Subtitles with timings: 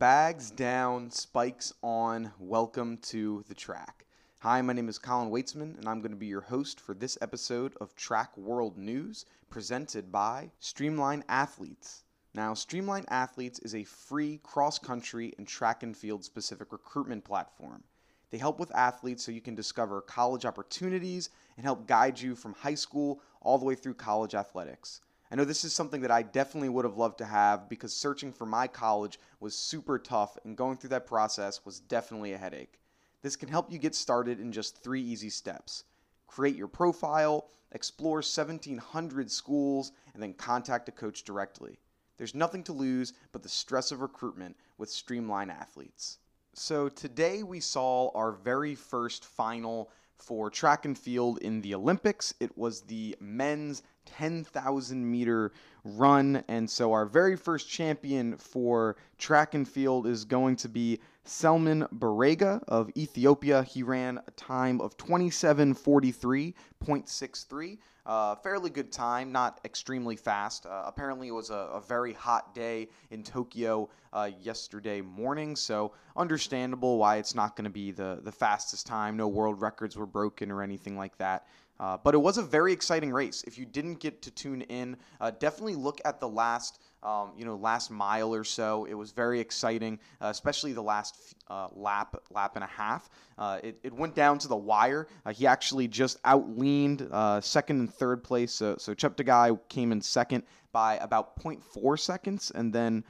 [0.00, 2.32] Bags down, spikes on.
[2.40, 4.06] Welcome to the track.
[4.40, 7.16] Hi, my name is Colin Weitzman, and I'm going to be your host for this
[7.20, 12.02] episode of Track World News presented by Streamline Athletes.
[12.34, 17.84] Now, Streamline Athletes is a free cross country and track and field specific recruitment platform.
[18.30, 22.54] They help with athletes so you can discover college opportunities and help guide you from
[22.54, 25.00] high school all the way through college athletics.
[25.30, 28.32] I know this is something that I definitely would have loved to have because searching
[28.32, 32.80] for my college was super tough and going through that process was definitely a headache.
[33.22, 35.84] This can help you get started in just three easy steps
[36.28, 41.78] create your profile, explore 1,700 schools, and then contact a coach directly.
[42.18, 46.18] There's nothing to lose but the stress of recruitment with Streamline Athletes.
[46.58, 52.34] So, today we saw our very first final for track and field in the Olympics.
[52.40, 55.52] It was the men's 10,000 meter
[55.84, 56.42] run.
[56.48, 61.86] And so, our very first champion for track and field is going to be Selemon
[61.96, 63.62] Barega of Ethiopia.
[63.62, 67.78] He ran a time of 27:43.63.
[68.08, 70.64] Uh, fairly good time, not extremely fast.
[70.64, 75.92] Uh, apparently, it was a, a, very hot day in Tokyo uh, yesterday morning, so
[76.16, 79.14] understandable why it's not going to be the, the fastest time.
[79.14, 81.46] No world records were broken or anything like that.
[81.78, 83.44] Uh, but it was a very exciting race.
[83.46, 87.44] If you didn't get to tune in, uh, definitely look at the last, um, you
[87.44, 88.84] know, last mile or so.
[88.84, 91.16] It was very exciting, uh, especially the last
[91.48, 93.08] uh, lap, lap and a half.
[93.36, 95.06] Uh, it, it went down to the wire.
[95.24, 98.52] Uh, he actually just outleaned second and third place.
[98.52, 103.04] So, so Cheptegei came in second by about 0.4 seconds, and then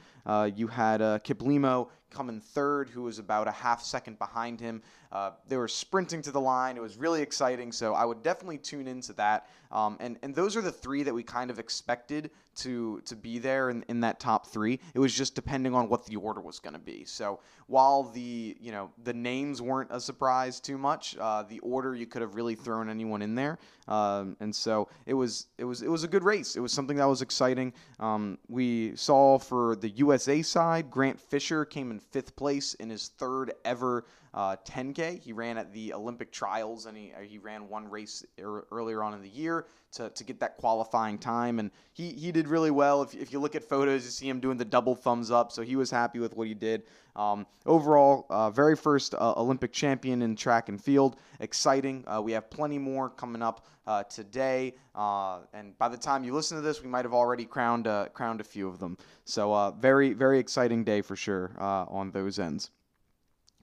[0.55, 4.81] you had Kiplimo come in third, who was about a half second behind him.
[5.11, 6.77] Uh, they were sprinting to the line.
[6.77, 7.71] It was really exciting.
[7.71, 9.47] So I would definitely tune into that.
[9.71, 13.39] Um, and and those are the three that we kind of expected to to be
[13.39, 14.79] there in, in that top three.
[14.93, 17.05] It was just depending on what the order was going to be.
[17.05, 21.95] So while the you know the names weren't a surprise too much, uh, the order
[21.95, 23.59] you could have really thrown anyone in there.
[23.87, 26.55] Um, and so it was it was it was a good race.
[26.55, 27.73] It was something that was exciting.
[27.99, 33.09] Um, we saw for the USA side, Grant Fisher came in fifth place in his
[33.17, 35.19] third ever uh, 10K.
[35.19, 39.13] He ran at the Olympic trials and he, he ran one race er- earlier on
[39.13, 41.59] in the year to, to get that qualifying time.
[41.59, 43.01] And he, he did really well.
[43.01, 45.51] If, if you look at photos, you see him doing the double thumbs up.
[45.51, 46.83] So he was happy with what he did.
[47.15, 51.17] Um, overall, uh, very first uh, Olympic champion in track and field.
[51.39, 52.03] Exciting.
[52.07, 54.75] Uh, we have plenty more coming up uh, today.
[54.93, 58.07] Uh, and by the time you listen to this, we might have already crowned, uh,
[58.13, 58.97] crowned a few of them.
[59.25, 62.69] So very, very exciting day for sure on those ends.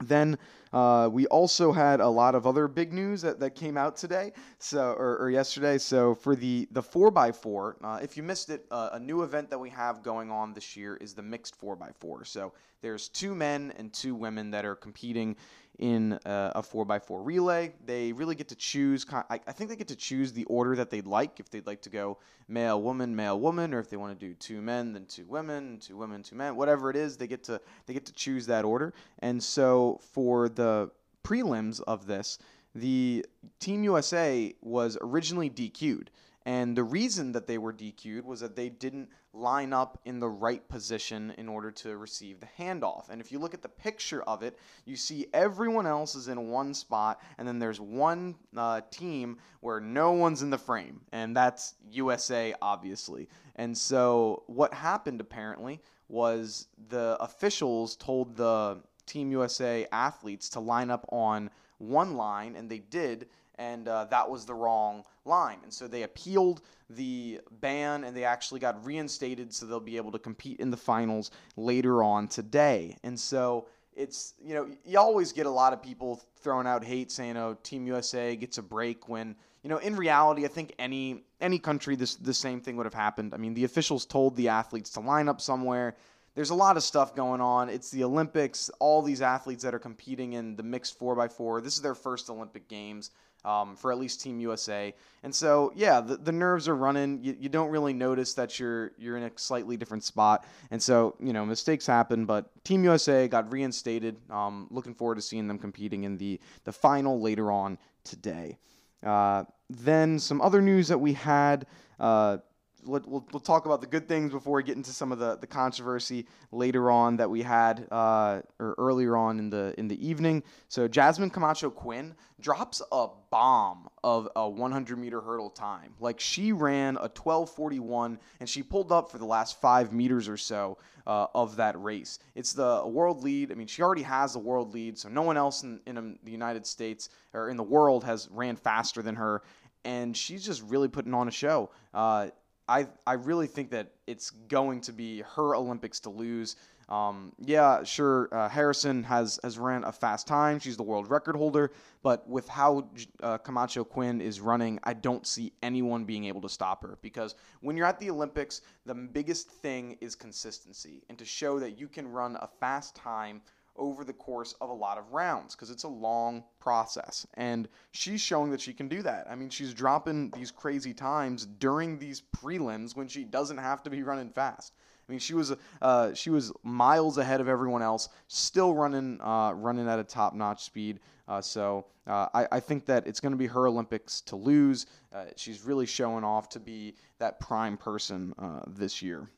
[0.00, 0.38] Then
[0.72, 4.32] uh, we also had a lot of other big news that, that came out today,
[4.58, 5.78] so or, or yesterday.
[5.78, 9.22] So for the the four x four, uh, if you missed it, uh, a new
[9.22, 12.24] event that we have going on this year is the mixed four x four.
[12.24, 12.52] So
[12.82, 15.36] there's two men and two women that are competing
[15.78, 17.72] in uh, a, a 4x4 relay.
[17.84, 20.90] They really get to choose, I, I think they get to choose the order that
[20.90, 24.18] they'd like, if they'd like to go male, woman, male, woman, or if they want
[24.18, 27.26] to do two men, then two women, two women, two men, whatever it is, they
[27.26, 28.94] get to, they get to choose that order.
[29.20, 30.90] And so for the
[31.24, 32.38] prelims of this,
[32.74, 33.24] the
[33.58, 36.10] Team USA was originally DQ'd.
[36.46, 40.28] And the reason that they were DQ'd was that they didn't line up in the
[40.28, 43.08] right position in order to receive the handoff.
[43.08, 46.48] And if you look at the picture of it, you see everyone else is in
[46.48, 51.36] one spot, and then there's one uh, team where no one's in the frame, and
[51.36, 53.28] that's USA, obviously.
[53.56, 60.90] And so what happened apparently was the officials told the Team USA athletes to line
[60.90, 65.58] up on one line, and they did and uh, that was the wrong line.
[65.62, 70.12] And so they appealed the ban and they actually got reinstated so they'll be able
[70.12, 72.96] to compete in the finals later on today.
[73.02, 77.10] And so it's, you know, you always get a lot of people throwing out hate
[77.10, 81.24] saying, oh, Team USA gets a break when, you know, in reality, I think any
[81.40, 83.34] any country this the same thing would have happened.
[83.34, 85.96] I mean, the officials told the athletes to line up somewhere
[86.36, 87.70] there's a lot of stuff going on.
[87.70, 88.70] It's the Olympics.
[88.78, 91.64] All these athletes that are competing in the mixed 4x4.
[91.64, 93.10] This is their first Olympic Games
[93.46, 94.92] um, for at least Team USA.
[95.22, 97.22] And so, yeah, the, the nerves are running.
[97.22, 100.44] You, you don't really notice that you're you're in a slightly different spot.
[100.70, 102.26] And so, you know, mistakes happen.
[102.26, 104.16] But Team USA got reinstated.
[104.30, 108.58] Um, looking forward to seeing them competing in the the final later on today.
[109.04, 111.66] Uh, then some other news that we had.
[111.98, 112.38] Uh,
[112.86, 115.36] let, we'll, we'll talk about the good things before we get into some of the,
[115.36, 120.06] the controversy later on that we had uh, or earlier on in the in the
[120.06, 120.42] evening.
[120.68, 125.94] So Jasmine Camacho Quinn drops a bomb of a 100 meter hurdle time.
[126.00, 130.36] Like she ran a 12:41 and she pulled up for the last five meters or
[130.36, 132.18] so uh, of that race.
[132.34, 133.52] It's the world lead.
[133.52, 136.18] I mean, she already has the world lead, so no one else in, in um,
[136.24, 139.42] the United States or in the world has ran faster than her,
[139.84, 141.70] and she's just really putting on a show.
[141.94, 142.28] Uh,
[142.68, 146.56] I I really think that it's going to be her Olympics to lose.
[146.88, 148.28] Um, yeah, sure.
[148.30, 150.58] Uh, Harrison has has ran a fast time.
[150.58, 151.72] She's the world record holder.
[152.02, 152.88] But with how
[153.22, 156.98] uh, Camacho Quinn is running, I don't see anyone being able to stop her.
[157.02, 161.78] Because when you're at the Olympics, the biggest thing is consistency and to show that
[161.78, 163.42] you can run a fast time
[163.78, 167.26] over the course of a lot of rounds because it's a long process.
[167.34, 169.26] And she's showing that she can do that.
[169.30, 173.90] I mean, she's dropping these crazy times during these prelims when she doesn't have to
[173.90, 174.72] be running fast.
[175.08, 179.52] I mean, she was uh, she was miles ahead of everyone else, still running uh,
[179.52, 181.00] running at a top notch speed.
[181.28, 184.86] Uh, so uh, I, I, think that it's going to be her Olympics to lose.
[185.12, 189.28] Uh, she's really showing off to be that prime person uh, this year.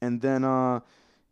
[0.00, 0.42] And then,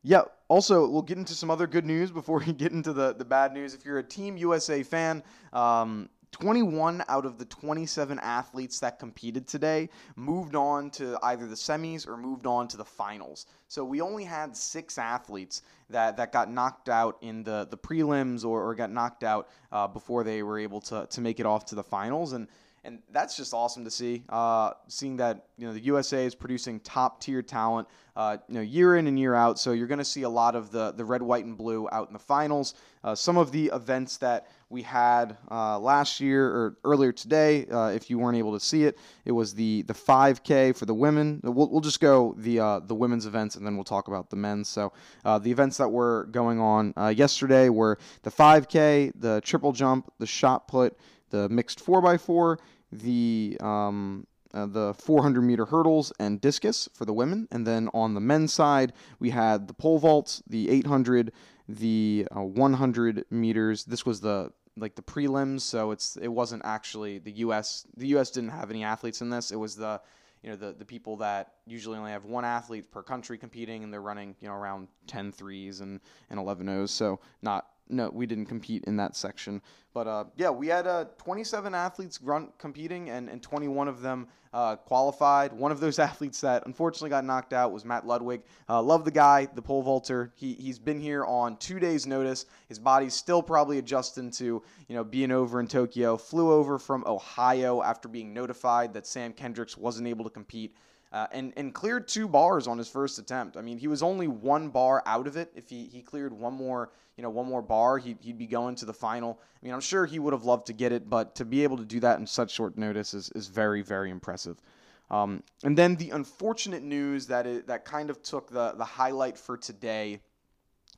[0.02, 0.22] yeah,
[0.54, 3.52] also, we'll get into some other good news before we get into the, the bad
[3.52, 3.74] news.
[3.74, 5.20] If you're a Team USA fan,
[5.52, 11.56] um, 21 out of the 27 athletes that competed today moved on to either the
[11.56, 13.46] semis or moved on to the finals.
[13.66, 18.44] So we only had six athletes that, that got knocked out in the, the prelims
[18.44, 21.66] or, or got knocked out uh, before they were able to, to make it off
[21.66, 22.32] to the finals.
[22.32, 22.46] And
[22.84, 24.22] and that's just awesome to see.
[24.28, 28.60] Uh, seeing that you know the USA is producing top tier talent, uh, you know
[28.60, 29.58] year in and year out.
[29.58, 32.08] So you're going to see a lot of the the red, white, and blue out
[32.08, 32.74] in the finals.
[33.02, 37.88] Uh, some of the events that we had uh, last year or earlier today, uh,
[37.88, 41.40] if you weren't able to see it, it was the the 5K for the women.
[41.42, 44.36] We'll, we'll just go the uh, the women's events and then we'll talk about the
[44.36, 44.68] men's.
[44.68, 44.92] So
[45.24, 50.68] the events that were going on yesterday were the 5K, the triple jump, the shot
[50.68, 50.96] put,
[51.30, 52.58] the mixed 4x4
[52.94, 58.14] the um, uh, the 400 meter hurdles and discus for the women, and then on
[58.14, 61.32] the men's side we had the pole vaults, the 800,
[61.68, 63.84] the uh, 100 meters.
[63.84, 67.86] This was the like the prelims, so it's it wasn't actually the U.S.
[67.96, 68.30] The U.S.
[68.30, 69.50] didn't have any athletes in this.
[69.50, 70.00] It was the
[70.44, 73.92] you know the, the people that usually only have one athlete per country competing and
[73.92, 78.26] they're running you know around 10 threes and, and 11 O's so not no, we
[78.26, 79.60] didn't compete in that section.
[79.92, 84.26] But uh, yeah, we had uh, 27 athletes run competing, and, and 21 of them
[84.52, 85.52] uh, qualified.
[85.52, 88.42] One of those athletes that unfortunately got knocked out was Matt Ludwig.
[88.68, 90.32] Uh, love the guy, the pole vaulter.
[90.34, 92.46] He he's been here on two days' notice.
[92.68, 96.16] His body's still probably adjusting to you know being over in Tokyo.
[96.16, 100.74] Flew over from Ohio after being notified that Sam Kendricks wasn't able to compete
[101.14, 103.56] uh, and, and cleared two bars on his first attempt.
[103.56, 105.52] I mean, he was only one bar out of it.
[105.54, 108.74] If he, he cleared one more, you know, one more bar, he'd, he'd be going
[108.74, 109.38] to the final.
[109.40, 111.76] I mean, I'm sure he would have loved to get it, but to be able
[111.76, 114.60] to do that in such short notice is, is very, very impressive.
[115.08, 119.38] Um, and then the unfortunate news that it, that kind of took the, the highlight
[119.38, 120.20] for today–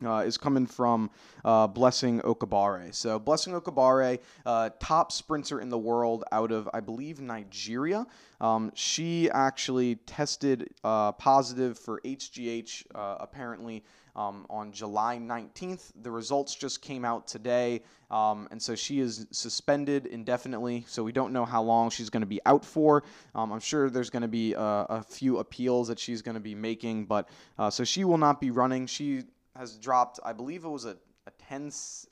[0.05, 1.11] uh, is coming from
[1.45, 2.95] uh, Blessing Okagbare.
[2.95, 8.07] So, Blessing Okagbare, uh, top sprinter in the world out of, I believe, Nigeria.
[8.41, 13.85] Um, she actually tested uh, positive for HGH uh, apparently
[14.15, 15.93] um, on July 19th.
[16.03, 20.85] The results just came out today, um, and so she is suspended indefinitely.
[20.89, 23.05] So, we don't know how long she's going to be out for.
[23.35, 26.41] Um, I'm sure there's going to be a, a, few appeals that she's going to
[26.41, 27.29] be making, but
[27.59, 28.87] uh, so she will not be running.
[28.87, 29.25] She
[29.57, 30.21] has dropped.
[30.25, 30.97] I believe it was a,
[31.27, 31.65] a 10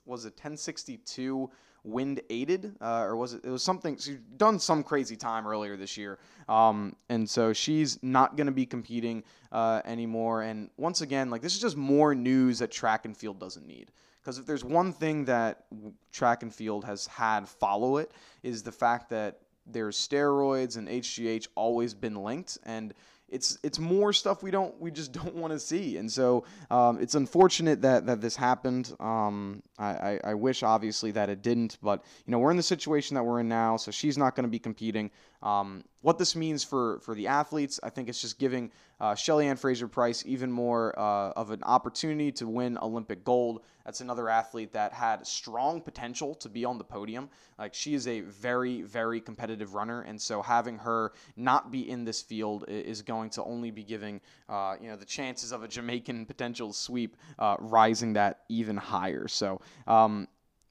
[0.05, 1.49] was a 1062
[1.83, 5.77] wind aided uh, or was it it was something she's done some crazy time earlier
[5.77, 6.17] this year.
[6.49, 10.41] Um, and so she's not going to be competing uh, anymore.
[10.41, 13.91] And once again like this is just more news that track and field doesn't need.
[14.21, 15.65] Because if there's one thing that
[16.11, 18.11] track and field has had follow it
[18.41, 19.37] is the fact that
[19.67, 22.57] there's steroids and HGH always been linked.
[22.63, 22.93] And
[23.35, 26.97] it's it's more stuff we don't we just don't want to see, and so um,
[26.99, 28.95] it's unfortunate that that this happened.
[28.99, 33.15] Um, I, I, wish obviously that it didn't, but you know we're in the situation
[33.15, 35.11] that we're in now, so she's not going to be competing.
[35.43, 39.47] Um, what this means for for the athletes, I think it's just giving uh, Shelly
[39.47, 43.61] Ann Fraser Pryce even more uh, of an opportunity to win Olympic gold.
[43.85, 47.29] That's another athlete that had strong potential to be on the podium.
[47.59, 52.05] Like she is a very, very competitive runner, and so having her not be in
[52.05, 55.67] this field is going to only be giving uh, you know the chances of a
[55.67, 59.27] Jamaican potential sweep uh, rising that even higher.
[59.27, 59.61] So.
[59.87, 60.27] Um,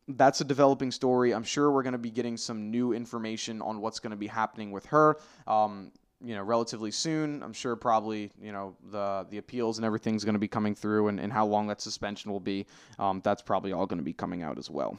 [0.06, 1.32] that's a developing story.
[1.32, 4.26] I'm sure we're going to be getting some new information on what's going to be
[4.26, 5.16] happening with her.
[5.46, 5.92] Um,
[6.22, 7.42] you know, relatively soon.
[7.42, 11.08] I'm sure probably, you know, the the appeals and everything's going to be coming through
[11.08, 12.66] and, and how long that suspension will be.
[12.98, 14.98] Um, that's probably all going to be coming out as well.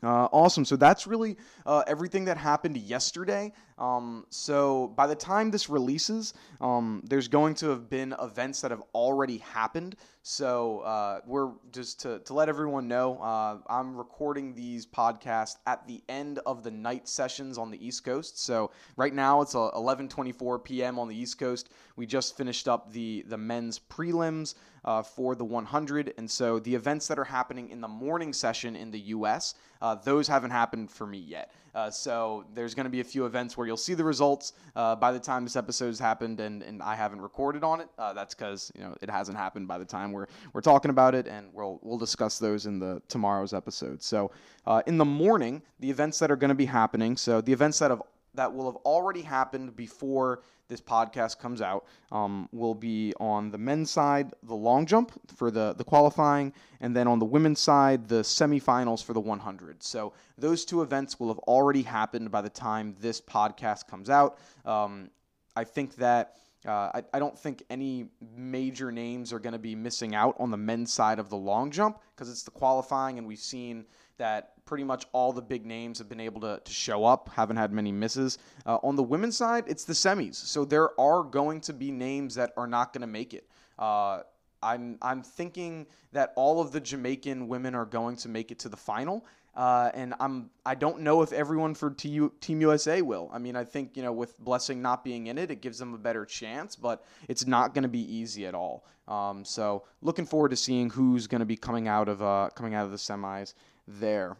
[0.00, 0.64] Uh, awesome.
[0.64, 1.36] So that's really
[1.66, 3.52] uh, everything that happened yesterday.
[3.78, 8.70] Um, so by the time this releases, um, there's going to have been events that
[8.70, 9.96] have already happened.
[10.22, 15.86] So uh, we're just to, to let everyone know, uh, I'm recording these podcasts at
[15.88, 18.38] the end of the night sessions on the East Coast.
[18.44, 20.98] So right now it's 11:24 uh, p.m.
[20.98, 21.70] on the East Coast.
[21.96, 26.74] We just finished up the the men's prelims uh, for the 100, and so the
[26.74, 29.54] events that are happening in the morning session in the U.S.
[29.80, 31.52] Uh, those haven't happened for me yet.
[31.74, 34.96] Uh, so there's going to be a few events where you'll see the results uh,
[34.96, 37.88] by the time this episode's happened, and, and I haven't recorded on it.
[37.98, 41.14] Uh, that's because you know it hasn't happened by the time we're we're talking about
[41.14, 44.02] it, and we'll we'll discuss those in the tomorrow's episode.
[44.02, 44.30] So
[44.66, 47.16] uh, in the morning, the events that are going to be happening.
[47.16, 48.02] So the events that have
[48.38, 53.58] that will have already happened before this podcast comes out um, will be on the
[53.58, 58.06] men's side, the long jump for the, the qualifying, and then on the women's side,
[58.06, 59.82] the semifinals for the 100.
[59.82, 64.38] So those two events will have already happened by the time this podcast comes out.
[64.64, 65.10] Um,
[65.56, 66.36] I think that.
[66.66, 70.50] Uh, I, I, don't think any major names are going to be missing out on
[70.50, 73.86] the men's side of the long jump because it's the qualifying, and we've seen
[74.18, 77.56] that pretty much all the big names have been able to, to show up, haven't
[77.56, 78.36] had many misses.
[78.66, 80.34] Uh, on the women's side, it's the semis.
[80.34, 83.48] So there are going to be names that are not going to make it.
[83.78, 84.20] Uh,
[84.62, 88.68] I'm, I'm thinking that all of the Jamaican women are going to make it to
[88.68, 89.24] the final.
[89.54, 93.28] Uh, and I'm I don't know if everyone for Team USA will.
[93.32, 95.94] I mean, I think you know with Blessing not being in it, it gives them
[95.94, 98.84] a better chance, but it's not going to be easy at all.
[99.08, 102.74] Um, so looking forward to seeing who's going to be coming out of uh, coming
[102.74, 103.54] out of the semis
[103.88, 104.36] there.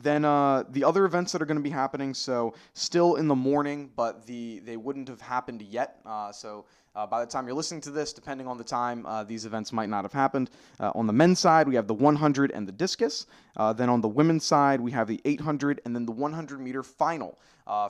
[0.00, 3.34] Then uh, the other events that are going to be happening, so still in the
[3.34, 6.00] morning, but the they wouldn't have happened yet.
[6.06, 9.22] Uh, so uh, by the time you're listening to this, depending on the time, uh,
[9.22, 10.50] these events might not have happened.
[10.80, 13.26] Uh, on the men's side, we have the 100 and the discus.
[13.56, 16.82] Uh, then on the women's side, we have the 800 and then the 100 meter
[16.82, 17.38] final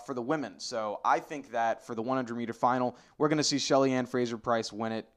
[0.05, 0.55] for the women.
[0.59, 4.07] So I think that for the 100 meter final, we're going to see Shelly Ann
[4.07, 5.09] Fraser Pryce win it.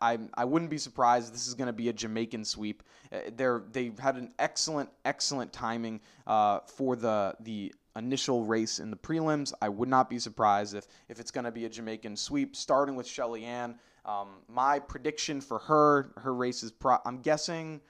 [0.00, 1.32] I, I wouldn't be surprised.
[1.32, 2.82] This is going to be a Jamaican sweep.
[3.12, 8.90] Uh, they're they've had an excellent excellent timing uh, for the the initial race in
[8.90, 9.52] the prelims.
[9.62, 12.96] I would not be surprised if if it's going to be a Jamaican sweep, starting
[12.96, 13.76] with Shelly Ann.
[14.04, 17.80] Um, my prediction for her her race is pro- I'm guessing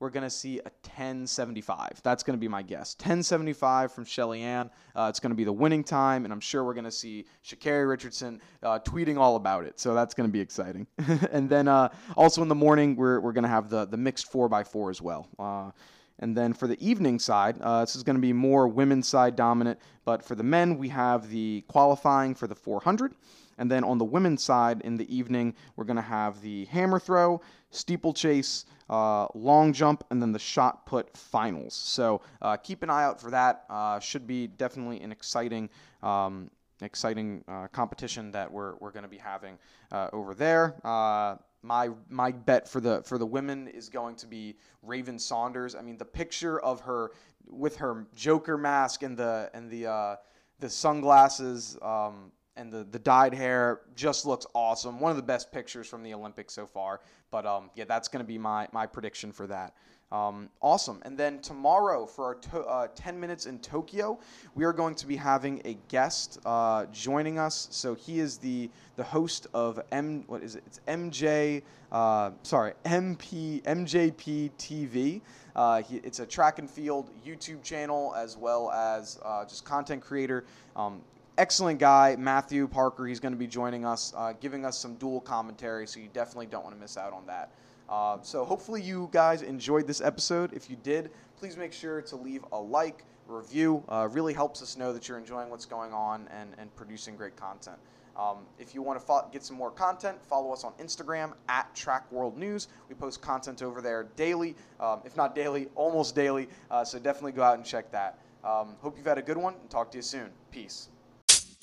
[0.00, 2.00] we're going to see a 1075.
[2.02, 2.96] That's going to be my guess.
[2.98, 4.70] 1075 from Shelly Ann.
[4.96, 7.26] Uh, it's going to be the winning time, and I'm sure we're going to see
[7.44, 9.78] Sha'Carri Richardson uh, tweeting all about it.
[9.78, 10.86] So that's going to be exciting.
[11.30, 14.32] and then uh, also in the morning, we're, we're going to have the, the mixed
[14.32, 15.28] 4x4 as well.
[15.38, 15.70] Uh,
[16.18, 19.36] and then for the evening side, uh, this is going to be more women's side
[19.36, 19.78] dominant.
[20.06, 23.14] But for the men, we have the qualifying for the 400.
[23.58, 26.98] And then on the women's side in the evening, we're going to have the hammer
[26.98, 31.74] throw, steeplechase, uh, long jump, and then the shot put finals.
[31.74, 33.64] So uh, keep an eye out for that.
[33.70, 35.70] Uh, should be definitely an exciting.
[36.02, 36.50] Um,
[36.82, 39.58] exciting uh, competition that we're, we're going to be having
[39.92, 40.76] uh, over there.
[40.82, 45.74] Uh, my my bet for the for the women is going to be Raven Saunders.
[45.74, 47.10] I mean, the picture of her
[47.46, 50.16] with her Joker mask and the and the uh,
[50.60, 55.00] the sunglasses um, and the, the dyed hair just looks awesome.
[55.00, 57.00] One of the best pictures from the Olympics so far.
[57.30, 59.74] But um, yeah, that's going to be my, my prediction for that.
[60.12, 61.00] Um, awesome.
[61.04, 64.18] And then tomorrow for our to, uh, 10 minutes in Tokyo,
[64.54, 67.68] we are going to be having a guest uh, joining us.
[67.70, 70.24] So he is the the host of M.
[70.26, 70.64] What is it?
[70.66, 71.62] It's MJ.
[71.92, 75.20] Uh, sorry, MP MJP TV.
[75.54, 80.02] Uh, he, it's a track and field YouTube channel as well as uh, just content
[80.02, 80.44] creator.
[80.74, 81.02] Um,
[81.40, 83.06] excellent guy, Matthew Parker.
[83.06, 86.44] He's going to be joining us, uh, giving us some dual commentary, so you definitely
[86.44, 87.50] don't want to miss out on that.
[87.88, 90.52] Uh, so hopefully you guys enjoyed this episode.
[90.52, 93.82] If you did, please make sure to leave a like, review.
[93.88, 97.36] Uh, really helps us know that you're enjoying what's going on and, and producing great
[97.36, 97.78] content.
[98.18, 101.74] Um, if you want to fo- get some more content, follow us on Instagram at
[101.74, 102.68] Track World News.
[102.90, 106.48] We post content over there daily, um, if not daily, almost daily.
[106.70, 108.18] Uh, so definitely go out and check that.
[108.44, 110.28] Um, hope you've had a good one and talk to you soon.
[110.50, 110.90] Peace.